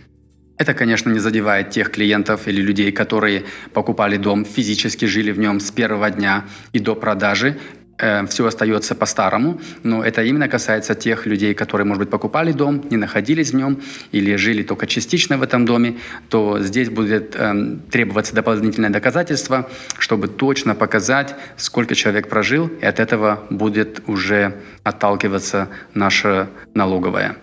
Это, 0.58 0.74
конечно, 0.74 1.10
не 1.10 1.20
задевает 1.20 1.72
тех 1.72 1.92
клиентов 1.92 2.48
или 2.48 2.62
людей, 2.62 2.92
которые 2.92 3.44
покупали 3.74 4.16
дом, 4.18 4.46
физически 4.46 5.06
жили 5.06 5.32
в 5.32 5.40
нем 5.40 5.60
с 5.60 5.70
первого 5.70 6.10
дня 6.10 6.46
и 6.72 6.80
до 6.80 6.96
продажи, 6.96 7.58
все 7.98 8.46
остается 8.46 8.94
по-старому, 8.94 9.62
но 9.84 10.04
это 10.04 10.22
именно 10.24 10.50
касается 10.50 10.96
тех 10.96 11.26
людей, 11.26 11.54
которые, 11.54 11.86
может 11.86 12.00
быть, 12.00 12.10
покупали 12.10 12.52
дом, 12.52 12.84
не 12.90 12.98
находились 12.98 13.52
в 13.52 13.56
нем 13.56 13.82
или 14.12 14.36
жили 14.36 14.64
только 14.64 14.86
частично 14.86 15.38
в 15.38 15.44
этом 15.44 15.66
доме, 15.66 15.98
то 16.30 16.60
здесь 16.60 16.90
будет 16.90 17.36
э, 17.36 17.78
требоваться 17.90 18.36
дополнительное 18.36 18.90
доказательство, 18.90 19.70
чтобы 19.98 20.28
точно 20.28 20.76
показать, 20.76 21.36
сколько 21.56 21.96
человек 21.96 22.28
прожил, 22.28 22.68
и 22.68 22.86
от 22.86 23.00
этого 23.00 23.46
будет 23.50 24.02
уже 24.08 24.62
отталкиваться 24.84 25.70
наша 25.94 26.50
налоговая. 26.74 27.38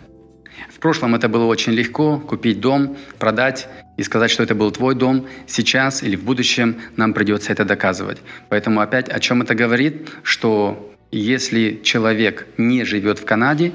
В 0.69 0.79
прошлом 0.79 1.15
это 1.15 1.29
было 1.29 1.45
очень 1.45 1.73
легко 1.73 2.19
купить 2.19 2.61
дом, 2.61 2.97
продать 3.19 3.69
и 4.03 4.05
сказать, 4.05 4.33
что 4.33 4.43
это 4.43 4.55
был 4.57 4.73
твой 4.73 4.95
дом. 4.97 5.27
Сейчас 5.47 6.03
или 6.03 6.17
в 6.17 6.25
будущем 6.25 6.77
нам 6.97 7.15
придется 7.15 7.53
это 7.53 7.65
доказывать. 7.65 8.19
Поэтому 8.49 8.81
опять 8.81 9.09
о 9.09 9.21
чем 9.21 9.43
это 9.43 9.55
говорит? 9.55 10.11
Что 10.25 10.93
если 11.13 11.81
человек 11.85 12.49
не 12.59 12.85
живет 12.85 13.21
в 13.21 13.25
Канаде, 13.25 13.73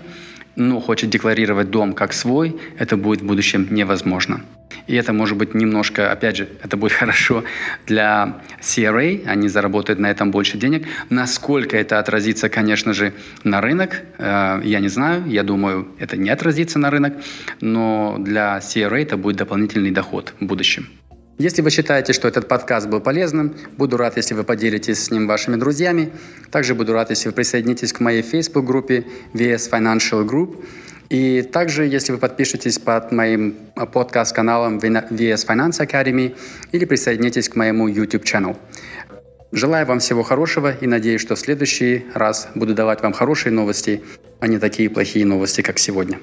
но 0.58 0.82
хочет 0.82 1.10
декларировать 1.10 1.70
дом 1.70 1.94
как 1.94 2.14
свой, 2.14 2.60
это 2.78 2.98
будет 2.98 3.22
в 3.22 3.26
будущем 3.26 3.68
невозможно. 3.70 4.42
И 4.88 4.96
это 4.96 5.14
может 5.14 5.38
быть 5.38 5.54
немножко, 5.54 6.12
опять 6.12 6.38
же, 6.38 6.50
это 6.64 6.78
будет 6.78 6.92
хорошо 7.00 7.44
для 7.86 8.42
CRA, 8.60 9.24
они 9.26 9.48
заработают 9.48 10.00
на 10.00 10.08
этом 10.08 10.32
больше 10.32 10.58
денег. 10.58 10.88
Насколько 11.10 11.78
это 11.78 12.00
отразится, 12.00 12.50
конечно 12.50 12.94
же, 12.94 13.14
на 13.44 13.62
рынок, 13.62 14.02
э, 14.18 14.62
я 14.64 14.80
не 14.80 14.90
знаю, 14.90 15.24
я 15.28 15.44
думаю, 15.44 15.88
это 16.00 16.18
не 16.18 16.30
отразится 16.30 16.80
на 16.80 16.90
рынок, 16.90 17.14
но 17.62 18.18
для 18.20 18.58
CRA 18.58 19.02
это 19.02 19.16
будет 19.16 19.38
дополнительный 19.38 19.92
доход 19.92 20.34
в 20.40 20.46
будущем. 20.46 20.88
Если 21.38 21.62
вы 21.62 21.70
считаете, 21.70 22.14
что 22.14 22.28
этот 22.28 22.48
подкаст 22.48 22.88
был 22.88 23.00
полезным, 23.00 23.56
буду 23.78 23.96
рад, 23.98 24.18
если 24.18 24.34
вы 24.34 24.44
поделитесь 24.44 25.04
с 25.04 25.12
ним 25.12 25.28
вашими 25.28 25.56
друзьями. 25.56 26.12
Также 26.50 26.74
буду 26.74 26.94
рад, 26.94 27.12
если 27.12 27.30
вы 27.30 27.36
присоединитесь 27.36 27.94
к 27.94 28.00
моей 28.00 28.24
Facebook-группе 28.24 29.06
VS 29.34 29.70
Financial 29.70 30.28
Group. 30.28 30.66
И 31.10 31.44
также, 31.44 31.86
если 31.86 32.12
вы 32.12 32.18
подпишетесь 32.18 32.80
под 32.80 33.12
моим 33.12 33.56
подкаст-каналом 33.76 34.80
VS 34.80 35.46
Finance 35.48 35.80
Academy 35.80 36.36
или 36.72 36.86
присоединитесь 36.86 37.50
к 37.50 37.56
моему 37.56 37.88
YouTube-каналу. 37.88 38.58
Желаю 39.52 39.86
вам 39.86 40.00
всего 40.00 40.24
хорошего 40.24 40.76
и 40.76 40.88
надеюсь, 40.88 41.22
что 41.22 41.36
в 41.36 41.40
следующий 41.40 42.06
раз 42.16 42.50
буду 42.56 42.74
давать 42.74 43.04
вам 43.04 43.14
хорошие 43.14 43.54
новости, 43.54 44.02
а 44.40 44.48
не 44.48 44.58
такие 44.58 44.90
плохие 44.90 45.26
новости, 45.26 45.62
как 45.62 45.78
сегодня. 45.78 46.20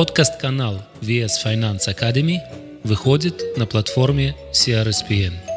Подкаст-канал 0.00 0.80
VS 1.02 1.44
Finance 1.44 1.94
Academy 1.94 2.38
выходит 2.84 3.58
на 3.58 3.66
платформе 3.66 4.34
CRSPN. 4.50 5.49